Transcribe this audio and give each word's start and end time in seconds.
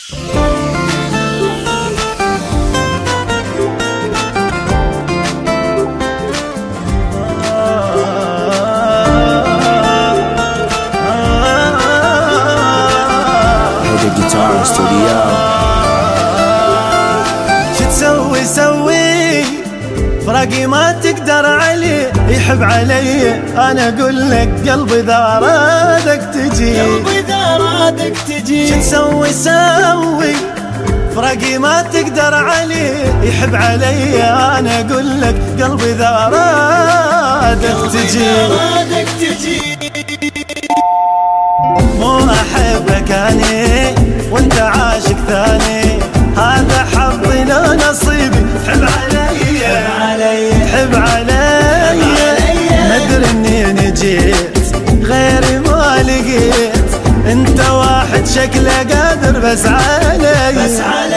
هيدا 0.00 0.20
جيتار 14.16 14.62
استوديو 14.62 15.20
شو 17.78 17.84
تسوي؟ 17.84 18.44
سوي. 18.44 19.44
فراقي 20.26 20.66
ما 20.66 20.92
تقدر 20.92 21.46
عليه. 21.46 22.19
يحب 22.40 22.62
علي 22.62 23.32
أنا 23.56 23.88
أقول 23.88 24.30
لك 24.30 24.70
قلبي 24.70 25.00
إذا 25.00 25.38
رادك 25.42 26.22
تجي. 26.34 26.80
قلبي 26.80 27.18
إذا 27.18 27.56
رادك 27.56 28.16
تجي. 28.28 28.68
شو 28.68 28.80
تسوي؟ 28.80 29.32
سوي. 29.32 30.34
فراقي 31.16 31.58
ما 31.58 31.82
تقدر 31.82 32.34
عليه 32.34 33.14
يحب 33.22 33.54
علي 33.54 34.22
أنا 34.22 34.80
أقول 34.80 35.20
لك 35.20 35.36
قلبي 35.62 35.92
إذا 35.92 36.10
رادك 36.32 37.92
تجي. 37.92 38.30
رادك 38.30 39.08
تجي. 39.20 39.60
مو 42.00 42.18
أحبك 42.18 43.10
اني 43.12 43.94
وأنت 44.30 44.58
عاشق 44.58 45.16
ثاني. 45.28 46.00
هذا 46.36 46.86
حظي 46.94 47.44
لو 47.44 47.74
نصيبي 47.74 48.09
لقيت 56.20 56.90
انت 57.26 57.60
واحد 57.60 58.26
شكله 58.26 58.78
قادر 58.78 59.40
بس 59.40 59.66
علي. 59.66 60.52
بس 60.56 60.80
علي. 60.80 61.09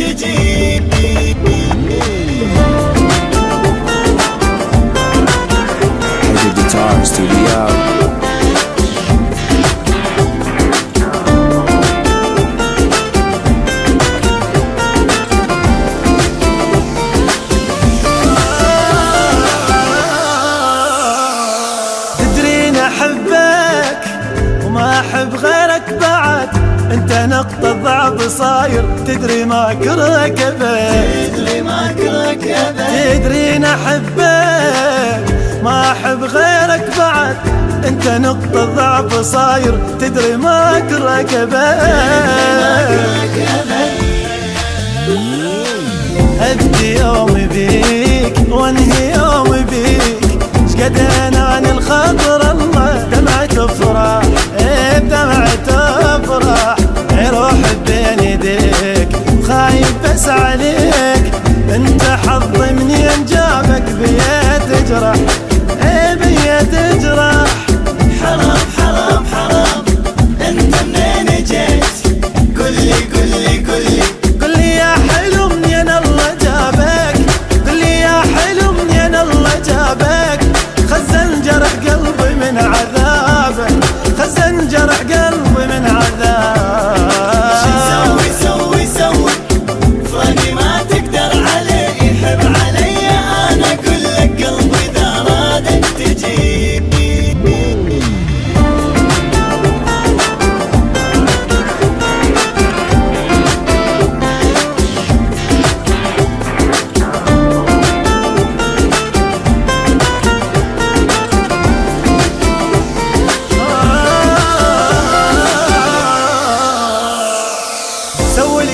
رادك 0.00 0.30
نقطة 27.26 27.72
ضعف 27.72 28.38
صاير. 28.38 28.84
تدري 29.06 29.44
ما 29.44 29.74
كرهك 29.84 30.38
تدري 30.38 31.62
ما 31.62 31.92
كرهك 31.98 32.44
ابد 32.44 33.20
تدرين 33.20 33.64
احبك 33.64 35.24
ما 35.62 35.92
أحب 35.92 36.24
غيرك 36.24 36.86
بعد. 36.98 37.36
أنت 37.84 38.08
نقطة 38.08 38.64
ضعف 38.64 39.14
صاير. 39.14 39.74
تدري 40.00 40.36
ما 40.36 40.78
اكرهك 40.78 41.34
ابد 41.34 41.54
ابدي 46.40 46.98
يومي 47.00 47.46
بيك 47.46 48.34
وانهي 48.50 49.14
يومي 49.14 49.62
بيك. 49.70 50.40
شقد 50.72 50.98
أناني 50.98 51.70
الخاطر؟ 51.70 52.29
الله 52.29 52.29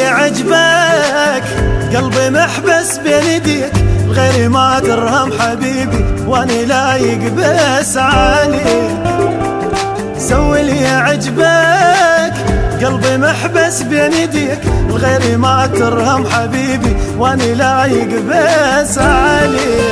اللي 0.00 0.08
عجبك 0.08 1.44
قلبي 1.96 2.30
محبس 2.30 2.98
بين 2.98 3.24
يديك 3.24 3.72
غيري 4.08 4.48
ما 4.48 4.80
ترهم 4.80 5.32
حبيبي 5.40 6.04
وأني 6.26 6.64
لايق 6.64 7.32
بس 7.32 7.96
عليك. 7.96 8.98
سوي 10.18 10.60
اللي 10.60 10.86
عجبك. 10.86 12.34
قلبي 12.84 13.16
محبس 13.16 13.82
بين 13.82 14.12
يديك 14.12 14.60
الغير 14.88 15.38
ما 15.38 15.66
ترهم 15.66 16.26
حبيبي 16.26 16.96
وأني 17.18 17.54
لايق 17.54 18.08
بس 18.28 18.98
عليك. 18.98 19.89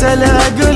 سلام 0.00 0.69